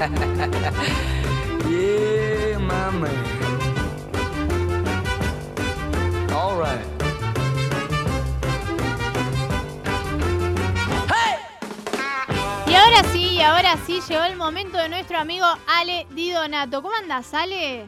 [0.00, 0.08] yeah,
[2.58, 3.12] my man.
[6.32, 6.86] All right.
[12.66, 16.80] Y ahora sí, y ahora sí llegó el momento de nuestro amigo Ale Di Donato.
[16.80, 17.84] ¿Cómo andas, Ale?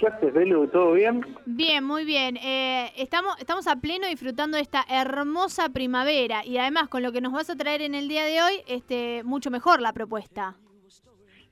[0.00, 0.66] ¿Qué haces, Belu?
[0.66, 1.24] ¿Todo bien?
[1.46, 2.38] Bien, muy bien.
[2.38, 7.20] Eh, estamos, estamos a pleno disfrutando de esta hermosa primavera y además con lo que
[7.20, 10.56] nos vas a traer en el día de hoy, este, mucho mejor la propuesta.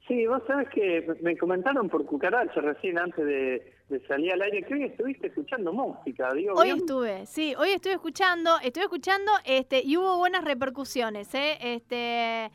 [0.08, 4.62] Sí, vos sabés que me comentaron por cucaracha recién antes de, de salir al aire
[4.62, 6.78] que hoy estuviste escuchando música, digo Hoy bien?
[6.78, 11.58] estuve, sí, hoy estuve escuchando, estuve escuchando, este, y hubo buenas repercusiones, ¿eh?
[11.60, 12.50] Este,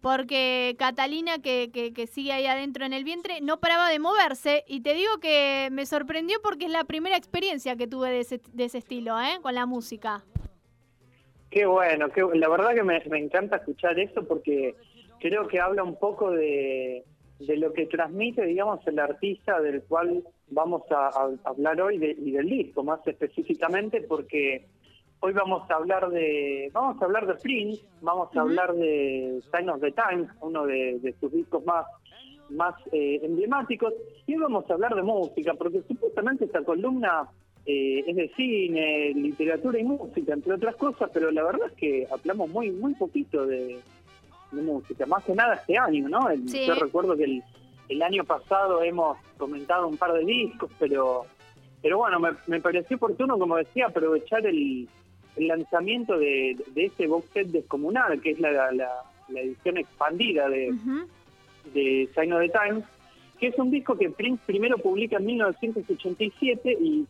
[0.00, 4.64] porque Catalina, que, que, que sigue ahí adentro en el vientre, no paraba de moverse,
[4.66, 8.40] y te digo que me sorprendió porque es la primera experiencia que tuve de ese,
[8.52, 9.38] de ese estilo, ¿eh?
[9.42, 10.24] Con la música.
[11.50, 14.74] Qué bueno, qué, la verdad que me, me encanta escuchar eso porque
[15.28, 17.02] creo que habla un poco de,
[17.40, 22.16] de lo que transmite, digamos, el artista del cual vamos a, a hablar hoy de-
[22.18, 24.66] y del disco, más específicamente porque
[25.20, 29.68] hoy vamos a hablar de vamos a hablar de Prince, vamos a hablar de Sign
[29.70, 31.84] of the Times, uno de, de sus discos más
[32.48, 33.92] más eh, emblemáticos,
[34.24, 37.28] y hoy vamos a hablar de música, porque supuestamente esta columna
[37.66, 42.06] eh, es de cine, literatura y música, entre otras cosas, pero la verdad es que
[42.08, 43.80] hablamos muy muy poquito de,
[44.52, 46.28] de música, más que nada este año, ¿no?
[46.30, 46.64] El- Sí.
[46.66, 47.42] Yo recuerdo que el,
[47.88, 51.26] el año pasado hemos comentado un par de discos, pero
[51.82, 54.88] pero bueno, me, me pareció oportuno, como decía, aprovechar el,
[55.36, 58.88] el lanzamiento de, de este box set descomunal, que es la, la,
[59.28, 60.74] la edición expandida de,
[61.74, 62.84] de Sign of the Times,
[63.38, 67.06] que es un disco que Prince primero publica en 1987 y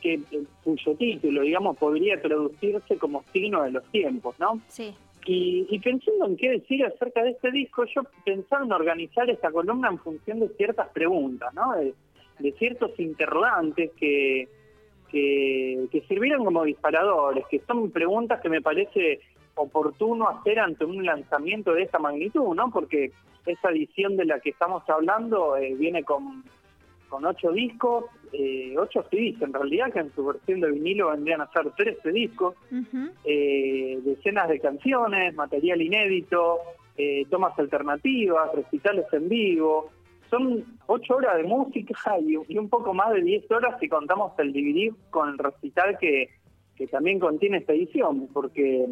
[0.00, 4.60] que eh, cuyo título, digamos, podría traducirse como signo de los tiempos, ¿no?
[4.68, 4.94] Sí.
[5.26, 9.50] Y, y pensando en qué decir acerca de este disco, yo pensaba en organizar esta
[9.50, 11.74] columna en función de ciertas preguntas, ¿no?
[11.74, 11.94] De,
[12.58, 14.46] ciertos interrogantes que,
[15.10, 19.20] que, que sirvieron como disparadores, que son preguntas que me parece
[19.54, 22.70] oportuno hacer ante un lanzamiento de esta magnitud, ¿no?
[22.70, 23.10] Porque
[23.46, 26.44] esa edición de la que estamos hablando eh, viene con,
[27.08, 31.40] con ocho discos, eh, ocho CDs en realidad, que en su versión de vinilo vendrían
[31.40, 32.54] a ser 13 discos
[33.24, 36.58] eh, decenas de canciones, material inédito,
[36.96, 39.90] eh, tomas alternativas, recitales en vivo.
[40.30, 44.32] Son ocho horas de música y, y un poco más de 10 horas si contamos
[44.38, 46.30] el DVD con el recital que,
[46.76, 48.86] que también contiene esta edición, porque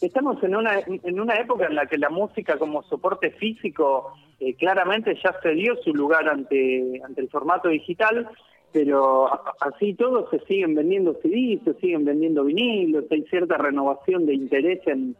[0.00, 4.12] estamos en una, en una época en la que la música como soporte físico
[4.44, 8.28] eh, claramente ya cedió su lugar ante, ante el formato digital,
[8.72, 9.28] pero
[9.60, 14.80] así todo se siguen vendiendo CDs, se siguen vendiendo vinilos, hay cierta renovación de interés
[14.86, 15.14] en,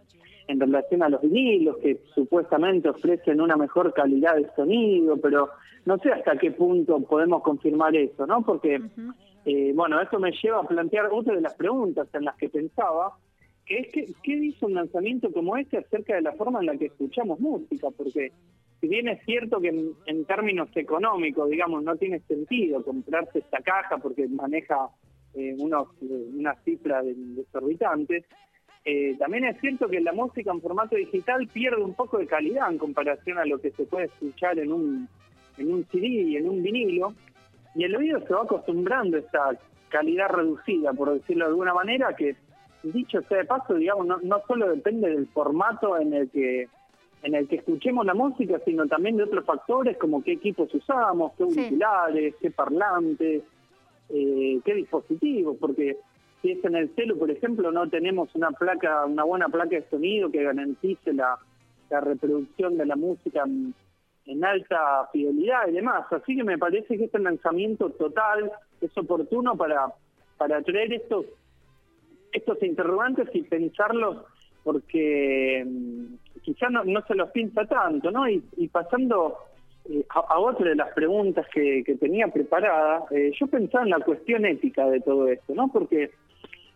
[0.49, 5.50] en relación a los vinilos que supuestamente ofrecen una mejor calidad de sonido, pero
[5.84, 8.43] no sé hasta qué punto podemos confirmar eso, ¿no?
[8.43, 8.81] Porque,
[9.44, 13.12] eh, bueno, esto me lleva a plantear otra de las preguntas en las que pensaba,
[13.66, 16.77] que es que, ¿qué dice un lanzamiento como este acerca de la forma en la
[16.77, 17.87] que escuchamos música?
[17.97, 18.32] Porque
[18.82, 23.98] si bien es cierto que en, términos económicos, digamos, no tiene sentido comprarse esta caja
[23.98, 24.88] porque maneja
[25.34, 27.15] eh, unos, eh, una cifra de-
[28.84, 32.72] eh, también es cierto que la música en formato digital pierde un poco de calidad
[32.72, 35.09] en comparación a lo que se puede escuchar en un,
[35.59, 37.14] en un CD y en un vinilo,
[37.76, 39.59] y el oído se va acostumbrando a esa
[39.91, 42.34] calidad reducida, por decirlo de alguna manera, que
[42.82, 46.66] dicho sea de paso, digamos, no, no solo depende del formato en el que
[47.22, 51.33] en el que escuchemos la música, sino también de otros factores como qué equipos usamos,
[51.38, 51.59] qué Sí.
[51.60, 53.43] auriculares, qué parlantes,
[54.09, 55.97] eh, qué dispositivos, porque
[56.41, 59.88] si es en el celu, por ejemplo, no tenemos una placa, una buena placa de
[59.88, 61.38] sonido que garantice la,
[61.91, 63.72] la reproducción de la música en,
[64.27, 66.05] en alta fidelidad y demás.
[66.11, 68.50] Así que me parece que este lanzamiento total
[68.81, 69.87] es oportuno para,
[70.37, 71.27] para traer estos,
[72.32, 74.25] estos interrogantes y pensarlos
[74.65, 78.29] porque mm, quizá no, no se los piensa tanto, ¿no?
[78.29, 79.39] Y, y pasando
[79.89, 83.91] eh, a, a otra de las preguntas que, que tenía preparada, eh, yo pensaba en
[83.91, 85.69] la cuestión ética de todo esto, ¿no?
[85.69, 86.11] Porque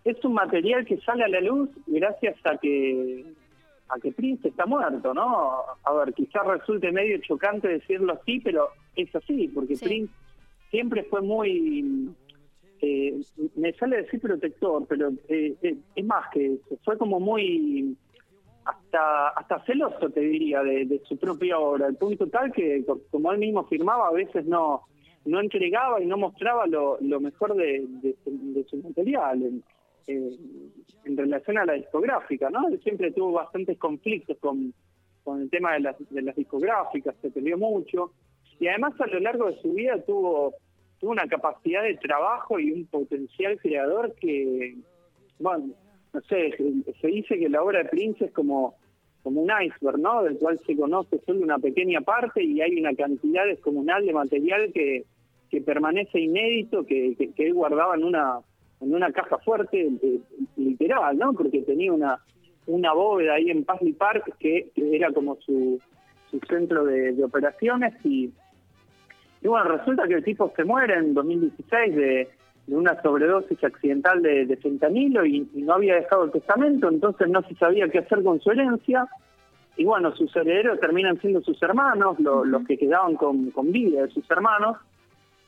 [0.05, 3.25] es un material que sale a la luz gracias a que
[3.89, 5.63] a que Prince está muerto, ¿no?
[5.85, 9.85] A ver, quizás resulte medio chocante decirlo así, pero es así, porque Sí.
[9.85, 10.13] Prince
[10.71, 12.11] siempre fue muy,
[12.81, 13.21] eh,
[13.55, 17.97] me sale decir protector, pero eh, eh, es más que eso, fue como muy,
[18.67, 23.33] hasta hasta celoso te diría de, su propia obra, al punto tal que co- como
[23.33, 24.83] él mismo firmaba a veces no
[25.25, 27.85] no entregaba y no mostraba lo, mejor de,
[28.23, 29.63] su- material en,
[30.07, 30.31] eh,
[31.05, 32.69] en relación a la discográfica, ¿no?
[32.69, 34.73] Él siempre tuvo bastantes conflictos con
[35.25, 38.13] con el tema de las, de las discográficas, se peleó mucho.
[38.61, 40.55] Y además a lo largo de su vida tuvo,
[41.01, 44.77] tuvo una capacidad de trabajo y un potencial creador que,
[45.41, 45.75] bueno,
[46.17, 46.57] no sé,
[46.99, 48.75] se dice que la obra de Prince es como,
[49.23, 50.23] como un iceberg, ¿no?
[50.23, 54.73] Del cual se conoce solo una pequeña parte y hay una cantidad descomunal de material
[54.73, 55.05] que,
[55.51, 58.39] que permanece inédito, que, que, él guardaba en una
[58.81, 60.21] en una caja fuerte, eh,
[60.57, 61.35] literal, ¿no?
[61.35, 62.19] Porque tenía una
[62.67, 65.79] una bóveda ahí en Paisley Park que, era como su,
[66.31, 68.33] su centro de, operaciones y,
[69.43, 72.29] y bueno, resulta que el tipo se muere en 2016 de,
[72.67, 77.55] de una sobredosis accidental de, fentanilo y, no había dejado el testamento, entonces no se
[77.55, 79.07] sabía qué hacer con su herencia.
[79.77, 84.11] Y bueno, sus herederos terminan siendo sus hermanos, los que quedaban con, con vida de
[84.11, 84.79] sus hermanos.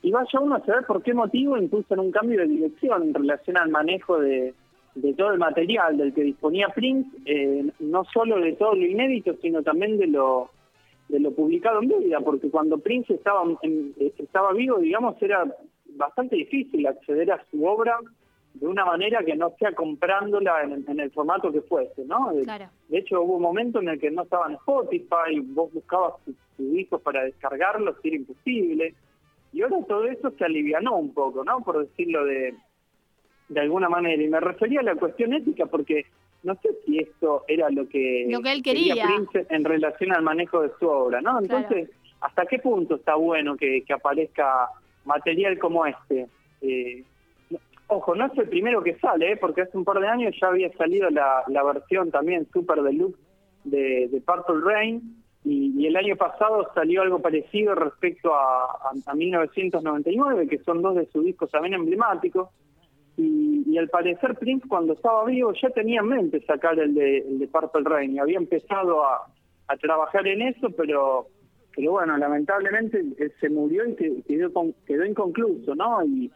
[0.02, 3.56] Y vaya uno a saber por qué motivo impulsan un cambio de dirección en relación
[3.56, 4.54] al manejo de,
[4.94, 9.34] de todo el material del que disponía Prince, eh, no solo de todo lo inédito,
[9.40, 10.50] sino también de lo
[11.08, 13.42] de lo publicado en vida, porque cuando Prince estaba
[14.18, 15.46] estaba vivo, digamos, era
[15.98, 17.98] bastante difícil acceder a su obra
[18.54, 22.32] de una manera que no sea comprándola en, el formato que fuese, ¿no?
[22.32, 26.34] De, hecho, hubo un momento en el que no estaba en Spotify, vos buscabas tus
[26.56, 28.94] discos para descargarlos y era imposible.
[29.52, 31.60] Y ahora todo eso se alivianó un poco, ¿no?
[31.60, 32.54] Por decirlo de,
[33.48, 34.22] de alguna manera.
[34.22, 36.06] Y me refería a la cuestión ética porque
[36.42, 40.22] no sé si esto era lo que, lo que él quería, Prince en relación al
[40.22, 41.38] manejo de su obra, ¿no?
[41.38, 41.90] Entonces,
[42.20, 44.68] ¿hasta qué punto está bueno que, que aparezca
[45.08, 46.28] material como este?
[46.60, 47.02] Eh,
[47.88, 49.36] ojo, no es el primero que sale, ¿eh?
[49.36, 53.18] porque hace un par de años ya había salido la, la versión también super deluxe
[53.64, 59.14] de, de Purple Rain, y, el año pasado salió algo parecido respecto a, a, a
[59.14, 62.50] 1999, que son dos de sus discos también emblemáticos.
[63.16, 67.38] Y, al parecer Prince cuando estaba vivo ya tenía en mente sacar el de, el
[67.38, 69.26] de Purple Rain y había empezado a,
[69.80, 71.26] trabajar en eso, pero
[71.78, 76.04] pero bueno, lamentablemente eh, se murió y quedó, quedó inconcluso, ¿no?
[76.04, 76.28] Y,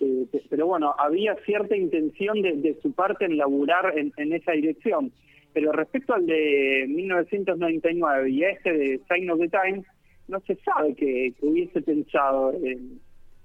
[0.00, 5.12] eh, pero bueno, había cierta intención de, su parte en laburar en, esa dirección.
[5.52, 9.84] Pero respecto al de 1999 y a este de Sign of the Times,
[10.28, 12.54] no se sabe que, hubiese pensado.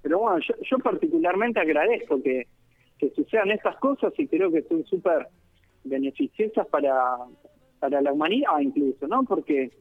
[0.01, 2.47] pero bueno, yo, yo particularmente agradezco que,
[2.97, 5.27] que sucedan estas cosas y creo que son súper
[5.83, 6.95] beneficiosas para,
[7.77, 9.25] para la humanidad incluso, ¿no?
[9.25, 9.71] Porque,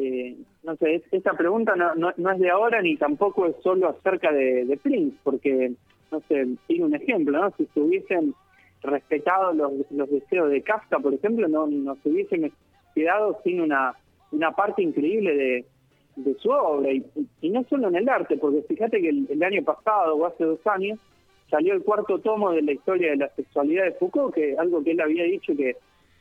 [0.00, 4.32] eh, no sé, esta pregunta no, no, es de ahora ni tampoco es solo acerca
[4.32, 5.72] de, Prince, porque,
[6.10, 7.50] no sé, tiene un ejemplo, ¿no?
[7.56, 8.34] Si se hubiesen
[8.82, 12.50] respetado los, los deseos de Kafka, por ejemplo, no nos hubiesen
[12.94, 13.94] quedado sin una,
[14.32, 15.64] una parte increíble de,
[16.16, 17.04] de su obra, y,
[17.42, 20.66] y no solo en el arte, porque fíjate que el año pasado o hace dos
[20.66, 20.98] años,
[21.50, 24.92] salió el cuarto tomo de la historia de la sexualidad de Foucault, que algo que
[24.92, 25.76] él había dicho que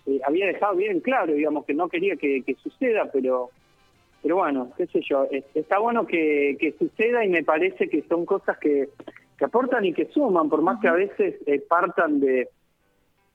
[0.05, 3.51] eh, había dejado bien claro, digamos, que no quería que, suceda, pero
[4.21, 8.57] pero bueno, qué sé yo, está bueno que, suceda y me parece que son cosas
[8.57, 8.89] que,
[9.37, 12.49] que aportan y que suman, por más que a veces eh, partan de,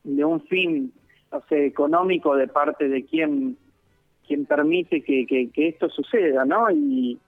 [0.05, 0.93] de un fin,
[1.33, 3.57] no sé, económico de parte de quien,
[4.27, 6.71] quien permite que, que, que esto suceda, ¿no?
[6.71, 7.19] Y,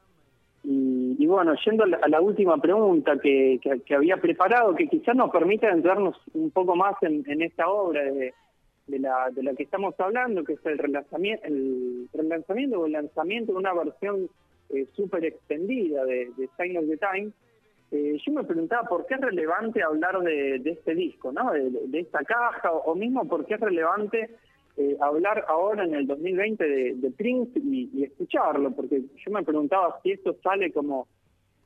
[0.68, 5.70] y, bueno, yendo a la, última pregunta que, que, había preparado, que quizás nos permita
[5.70, 8.34] entrarnos un poco más en, esta obra de,
[8.86, 12.92] de, la, de la que estamos hablando, que es el relanzamiento, el relanzamiento o el
[12.92, 14.28] lanzamiento de una versión
[14.70, 17.30] eh, súper extendida de, de Sign of the Time.
[17.92, 21.52] Eh, yo me preguntaba por qué es relevante hablar de, de este disco, ¿no?
[21.52, 24.30] de, esta caja, o, mismo por qué es relevante
[24.76, 30.00] eh, hablar ahora en el 2020 de, de Prince y, escucharlo, porque yo me preguntaba
[30.02, 31.06] si esto sale como,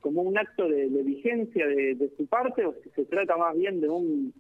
[0.01, 3.89] como un acto de, vigencia de, su parte o si se trata más bien de
[3.89, 4.35] un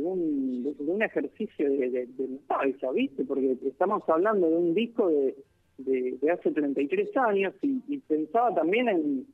[0.00, 3.24] de un, de un ejercicio de, de, nostalgia, ¿viste?
[3.24, 5.34] Porque estamos hablando de un disco de,
[5.78, 9.26] de, hace 33 años y, y pensaba también en,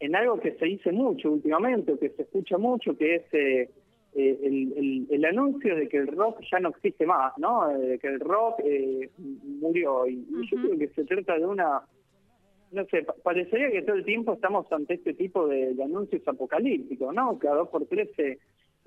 [0.00, 3.70] en algo que se dice mucho últimamente, que se escucha mucho, que es eh,
[4.18, 7.70] eh, el, el, anuncio de que el rock ya no existe más, ¿no?
[7.70, 10.06] Eh, de que el rock eh, murió.
[10.06, 11.82] Y, yo creo que se trata de una...
[12.72, 17.38] No sé, parecería que todo el tiempo estamos ante este tipo de, anuncios apocalípticos, ¿no?
[17.38, 18.38] Cada dos por tres se,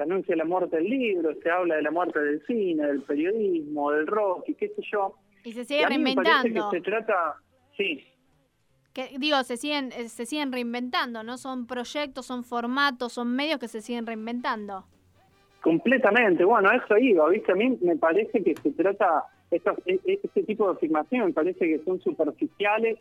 [0.04, 4.08] anuncia la muerte del libro, se habla de la muerte del cine, del periodismo, del
[4.08, 5.16] rock y qué sé yo.
[5.44, 6.70] Y se sigue reinventando.
[6.70, 7.36] que se trata...
[7.78, 8.04] Sí,
[8.94, 11.38] que, digo, se siguen, se siguen reinventando, ¿no?
[11.38, 14.86] Son proyectos, son formatos, son medios que se siguen reinventando.
[15.62, 17.52] Completamente, bueno, eso iba, ¿viste?
[17.52, 21.68] A mí me parece que se trata, e, e, este tipo de afirmaciones me parece
[21.68, 22.98] que son superficiales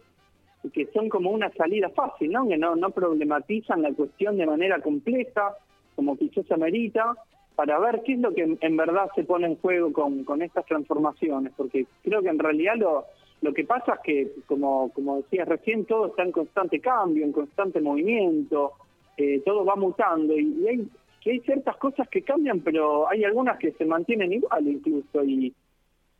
[0.64, 2.48] y que son como una salida fácil, ¿no?
[2.48, 5.56] Que no, no problematizan la cuestión de manera completa,
[5.98, 7.16] como quizás amerita,
[7.56, 10.64] para ver qué es lo que en, verdad se pone en juego con, con estas
[10.64, 13.06] transformaciones, porque creo que en realidad lo,
[13.40, 17.32] Lo que pasa es que, como, como decías recién, todo está en constante cambio, en
[17.32, 18.74] constante movimiento,
[19.16, 20.88] eh, todo va mutando y, hay,
[21.26, 25.52] hay ciertas cosas que cambian, pero hay algunas que se mantienen igual incluso y,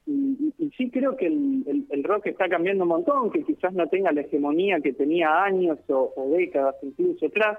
[0.06, 4.10] y, sí creo que el, el, rock está cambiando un montón, que quizás no tenga
[4.10, 7.58] la hegemonía que tenía años o, décadas incluso atrás,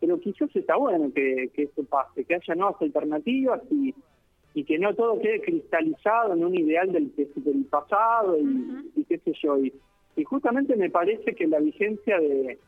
[0.00, 3.94] pero quizás está bueno que, que eso pase, que haya nuevas alternativas y,
[4.56, 9.32] y que no todo quede cristalizado en un ideal del, del pasado y, qué sé
[9.42, 9.58] yo.
[9.58, 9.72] Y,
[10.24, 12.58] justamente me parece que la vigencia de,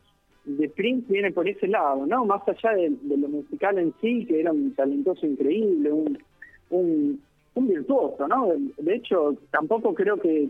[0.45, 2.25] de Prince viene por ese lado, ¿no?
[2.25, 6.19] Más allá de, lo musical en sí, que era un talentoso increíble, un,
[6.69, 7.21] un,
[7.59, 8.53] un virtuoso, ¿no?
[8.77, 10.49] De hecho, tampoco creo que,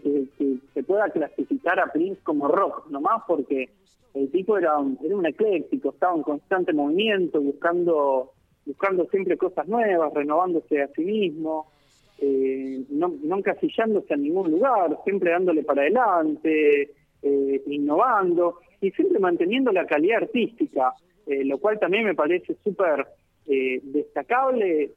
[0.73, 3.69] se pueda clasificar a Prince como rock, nomás porque
[4.13, 8.31] el tipo era un, era ecléctico, estaba en constante movimiento, buscando
[8.65, 11.71] buscando siempre cosas nuevas, renovándose a sí mismo,
[12.19, 16.91] eh, no, no encasillándose a ningún lugar, siempre dándole para adelante,
[17.23, 20.93] eh, innovando y siempre manteniendo la calidad artística,
[21.25, 23.07] eh, lo cual también me parece súper
[23.47, 24.91] destacable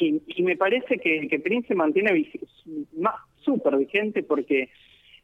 [0.00, 2.30] y, me parece que, que Prince se mantiene
[2.96, 4.70] más súper vigente porque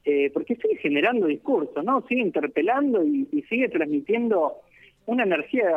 [0.09, 2.01] eh, porque sigue generando discursos, ¿no?
[2.07, 4.59] Sigue interpelando y, sigue transmitiendo
[5.07, 5.69] una energía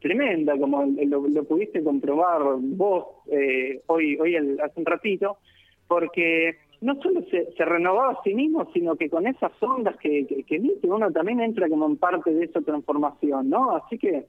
[0.00, 5.38] tremenda, como lo, pudiste comprobar vos eh, hoy, hoy hace un ratito,
[5.86, 10.26] porque no solo se, se, renovaba a sí mismo, sino que con esas ondas que,
[10.26, 13.76] que, emite uno también entra como en parte de esa transformación, ¿no?
[13.76, 14.24] Así que,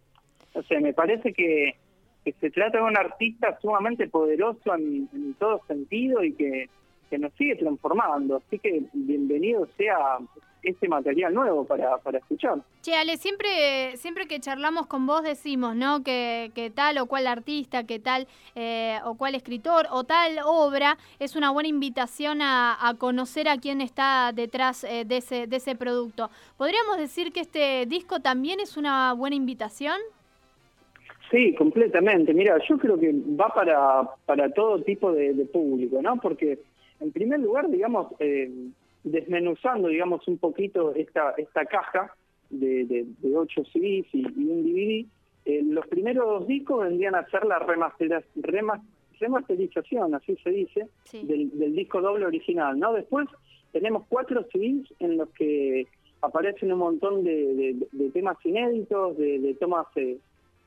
[0.53, 1.73] o sea, me parece que,
[2.23, 6.69] que se trata de un artista sumamente poderoso en, todo sentido y que,
[7.09, 8.37] que, nos sigue transformando.
[8.37, 10.19] Así que bienvenido sea
[10.61, 12.59] este material nuevo para, para escuchar.
[12.81, 16.03] Che, Ale, siempre, siempre que charlamos con vos decimos, ¿no?
[16.03, 20.97] Que, que tal o cual artista, que tal eh, o cual escritor o tal obra
[21.19, 25.75] es una buena invitación a, conocer a quién está detrás eh, de, ese, de ese
[25.75, 26.29] producto.
[26.57, 29.99] ¿Podríamos decir que este disco también es una buena invitación?
[31.31, 32.33] Sí, completamente.
[32.33, 36.17] Mira, yo creo que va para, para todo tipo de, público, ¿no?
[36.17, 36.59] Porque,
[36.99, 38.51] en primer lugar, digamos, eh,
[39.03, 42.15] desmenuzando, digamos, un poquito esta, esta caja
[42.49, 45.05] de, de, de 8 CDs y, un DVD,
[45.45, 51.75] eh, los primeros dos discos vendrían a ser la remasterización, así se dice, del, del,
[51.75, 52.91] disco doble original, ¿no?
[52.93, 53.27] Después
[53.71, 55.87] tenemos cuatro CDs en los que
[56.21, 59.85] aparecen un montón de, de temas inéditos, de, tomas...
[59.95, 60.17] Eh,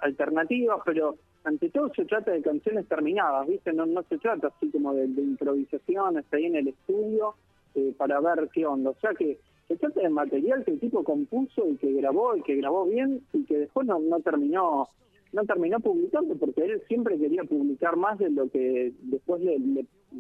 [0.02, 3.72] alternativas, pero ante todo se trata de canciones terminadas, ¿viste?
[3.72, 7.34] No, no se trata así como de, de improvisaciones ahí en el estudio
[7.74, 8.90] eh, para ver qué onda.
[8.90, 12.42] O sea que se trata de material que el tipo compuso y que grabó y
[12.42, 14.88] que grabó bien y que después no, no terminó
[15.32, 19.58] no terminó publicando porque él siempre quería publicar más de lo que después le,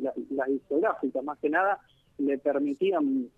[0.00, 1.80] la, las discográficas más que nada
[2.16, 3.28] le permitían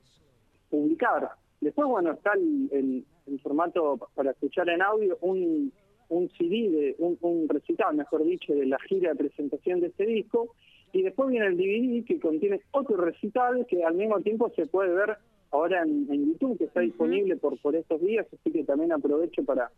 [0.70, 1.30] publicar.
[1.60, 5.72] Después, bueno, está el, el formato para escuchar en audio, un
[6.08, 10.54] un CD, de, un, recital, mejor dicho, de la gira de presentación de este disco,
[10.92, 14.94] y después viene el DVD que contiene otro recital que al mismo tiempo se puede
[14.94, 15.16] ver
[15.50, 19.70] ahora en, YouTube, que está disponible por, por estos días, así que también aprovecho para,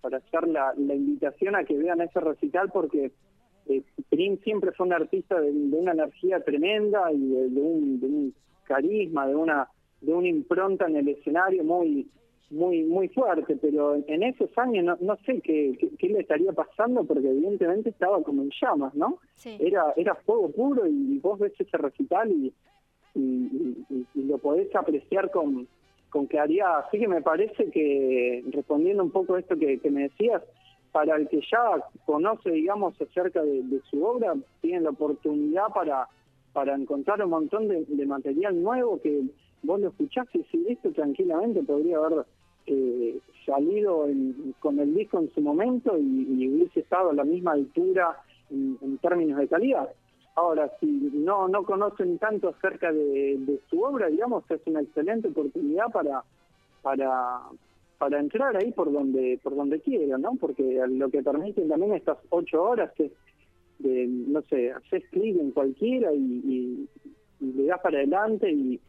[0.00, 3.12] para hacer la, invitación a que vean ese recital porque
[3.66, 8.34] eh, Prince siempre fue un artista de, una energía tremenda y de, un, de un
[8.64, 9.68] carisma, de una
[10.04, 12.06] de una impronta en el escenario muy
[12.50, 17.04] muy muy fuerte, pero en esos años no, no sé qué, qué, le estaría pasando
[17.04, 19.18] porque evidentemente estaba como en llamas, ¿no?
[19.44, 22.52] Era era fuego puro y vos ves ese recital y,
[23.14, 25.68] y, lo podés apreciar con,
[26.10, 26.84] con claridad.
[26.86, 30.42] Así que me parece que, respondiendo un poco a esto que, me decías,
[30.92, 36.08] para el que ya conoce, digamos, acerca de, su obra, tiene la oportunidad para,
[36.52, 39.24] para encontrar un montón de, de material nuevo que
[39.64, 42.26] vos lo escuchás y si esto tranquilamente podría haber
[42.66, 44.06] eh, salido
[44.60, 48.16] con el disco en su momento y, hubiese estado a la misma altura
[48.50, 49.88] en, términos de calidad.
[50.36, 55.86] Ahora, si no no conocen tanto acerca de, su obra, digamos, es una excelente oportunidad
[55.92, 56.24] para
[56.82, 57.40] para
[57.98, 60.36] para entrar ahí por donde por donde quieran, ¿no?
[60.40, 63.12] Porque lo que permiten también estas ocho horas que
[63.78, 66.88] de, no sé, haces clic en cualquiera y,
[67.40, 68.80] y le das para adelante y,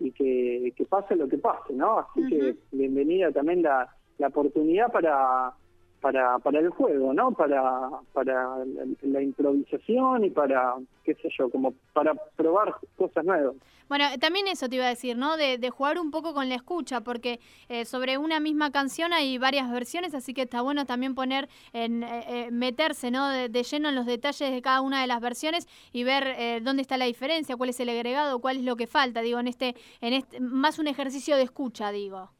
[0.00, 1.98] y que, que pase lo que pase, ¿no?
[2.00, 5.52] Así que bienvenida también la, la oportunidad para,
[6.00, 7.32] para, para el juego, ¿no?
[7.32, 8.64] Para, para
[9.02, 13.54] la, improvisación y para, qué sé yo, como para probar cosas nuevas.
[13.88, 15.36] Bueno, también eso te iba a decir, ¿no?
[15.36, 19.36] De, de jugar un poco con la escucha, porque eh, sobre una misma canción hay
[19.36, 23.28] varias versiones, así que está bueno también poner, en eh, eh, meterse, ¿no?
[23.28, 26.60] De, de lleno en los detalles de cada una de las versiones y ver eh,
[26.62, 29.48] dónde está la diferencia, cuál es el agregado, cuál es lo que falta, digo, en
[29.48, 32.30] este, en este, más un ejercicio de escucha, digo.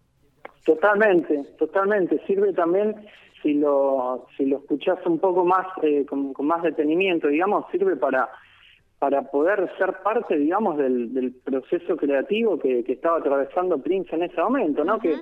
[0.65, 2.21] Totalmente, totalmente.
[2.27, 2.95] Sirve también
[3.43, 7.97] si lo si lo escuchás un poco más eh, con, con más detenimiento, digamos, sirve
[7.97, 8.29] para
[8.99, 14.25] para poder ser parte, digamos, del, del proceso creativo que, que estaba atravesando Prince en
[14.25, 14.99] ese momento, ¿no?
[14.99, 15.15] Que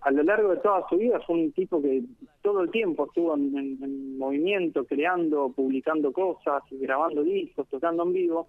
[0.00, 2.02] a lo largo de toda su vida fue un tipo que
[2.42, 8.12] todo el tiempo estuvo en, en- en movimiento, creando, publicando cosas, grabando discos, tocando en
[8.14, 8.48] vivo,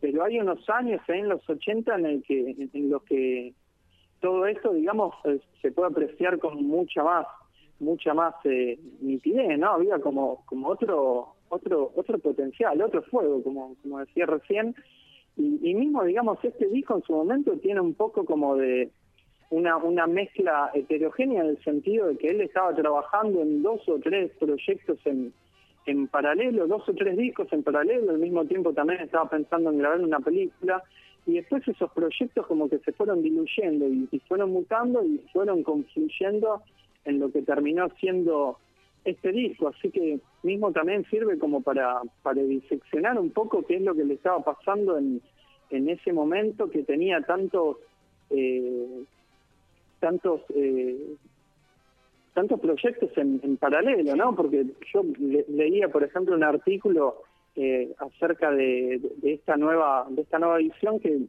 [0.00, 3.52] pero hay unos años en los 80 en, el que, en, en los que
[4.20, 7.26] todo esto, digamos, eh, se puede apreciar con mucha más
[7.80, 9.72] mucha más eh, nitidez, ¿no?
[9.72, 14.74] Había como como otro otro otro potencial, otro fuego, como como decía recién,
[15.36, 18.90] y, y mismo, digamos, este disco en su momento tiene un poco como de
[19.50, 23.98] una una mezcla heterogénea en el sentido de que él estaba trabajando en dos o
[23.98, 25.32] tres proyectos en
[25.86, 29.78] en paralelo, dos o tres discos en paralelo, al mismo tiempo también estaba pensando en
[29.78, 30.82] grabar una película,
[31.26, 35.62] y después esos proyectos como que se fueron diluyendo y, y fueron mutando y fueron
[35.62, 36.62] confluyendo
[37.04, 38.58] en lo que terminó siendo
[39.04, 43.82] este disco, así que mismo también sirve como para, para diseccionar un poco qué es
[43.82, 45.20] lo que le estaba pasando en,
[45.70, 47.76] en ese momento que tenía tantos
[48.30, 49.04] eh,
[50.00, 50.96] tantos eh,
[52.32, 54.34] tantos proyectos en, en paralelo, ¿no?
[54.34, 57.22] Porque yo le- leía, por ejemplo, un artículo
[57.56, 61.20] eh, acerca de, de- esta nueva de esta nueva edición que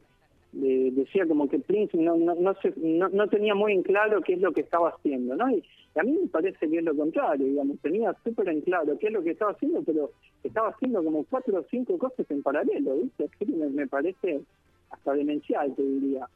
[0.62, 4.20] eh, decía como que Prince no no no, se- no no tenía muy en claro
[4.22, 5.50] qué es lo que estaba haciendo, ¿no?
[5.50, 5.62] Y,
[5.98, 9.12] a mí me parece que es lo contrario, digamos, tenía súper en claro qué es
[9.14, 10.10] lo que estaba haciendo, pero
[10.44, 13.30] estaba haciendo como cuatro o cinco cosas en paralelo, ¿viste?
[13.38, 14.42] Que me, parece
[14.90, 16.28] hasta demencial, te diría.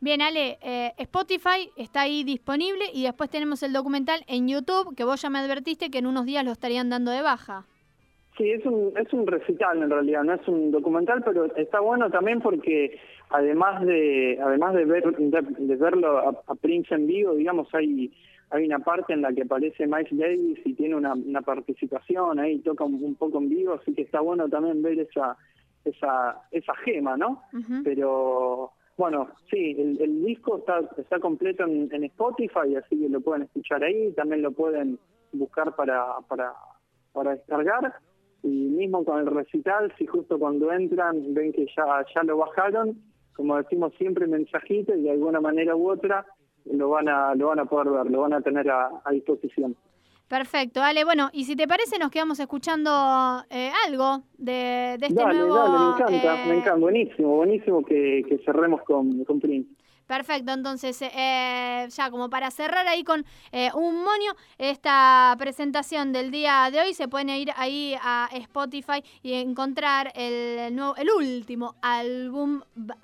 [0.00, 5.04] Bien, Ale, eh, Spotify está ahí disponible y después tenemos el documental en YouTube, que
[5.04, 7.64] vos ya me advertiste que en unos días lo estarían dando de baja.
[8.36, 12.10] Sí, es un, es un recital en realidad, no es un documental, pero está bueno
[12.10, 12.98] también porque
[13.28, 18.10] además de además de ver de, de verlo a, a Prince en vivo, digamos, hay
[18.50, 22.58] hay una parte en la que aparece Miles Davis y tiene una, una participación ahí,
[22.60, 25.36] toca un, un poco en vivo, así que está bueno también ver esa
[25.84, 27.42] esa esa gema, ¿no?
[27.84, 33.20] Pero bueno, sí, el, el disco está está completo en, en Spotify, así que lo
[33.20, 34.98] pueden escuchar ahí, también lo pueden
[35.32, 36.54] buscar para para
[37.12, 37.92] para descargar
[38.42, 42.98] y mismo con el recital, si justo cuando entran ven que ya ya lo bajaron,
[43.36, 46.26] como decimos siempre, mensajito y de alguna manera u otra
[46.64, 49.76] lo van a lo van a poder ver, lo van a tener a, a disposición.
[50.28, 51.04] Perfecto, Ale.
[51.04, 52.90] Bueno, y si te parece, nos quedamos escuchando
[53.50, 55.54] eh, algo de, de este dale, nuevo.
[55.54, 59.68] dale, me encanta, eh, me encanta, buenísimo, buenísimo que, que cerremos con, con Prince.
[60.12, 66.30] Perfecto, entonces eh, ya como para cerrar ahí con eh, un monio esta presentación del
[66.30, 71.76] día de hoy se pueden ir ahí a Spotify y encontrar el nuevo, el último
[71.80, 72.60] álbum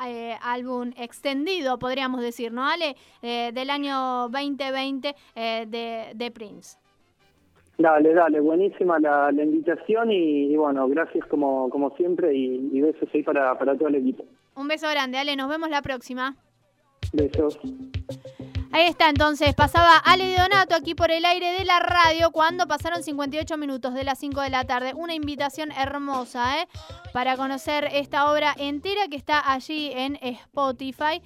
[0.07, 2.95] eh, álbum extendido podríamos decir, ¿no, Ale?
[3.23, 6.77] Eh, del año 2020 eh, de, de Prince.
[7.79, 12.83] Dale, dale, buenísima la, la invitación y, y bueno, gracias como, como siempre y, y
[12.83, 14.27] besos ahí para, para todo el equipo.
[14.57, 16.37] Un beso grande, Ale, nos vemos la próxima.
[18.71, 23.03] Ahí está, entonces pasaba Ale Donato aquí por el aire de la radio cuando pasaron
[23.03, 24.93] 58 minutos de las 5 de la tarde.
[24.95, 26.69] Una invitación hermosa, ¿eh?
[27.13, 31.23] Para conocer esta obra entera que está allí en Spotify.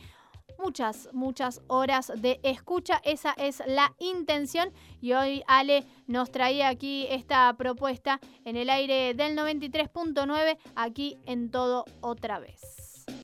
[0.59, 4.73] Muchas, muchas horas de escucha, esa es la intención.
[5.01, 11.51] Y hoy Ale nos traía aquí esta propuesta en el aire del 93.9, aquí en
[11.51, 12.82] todo otra vez.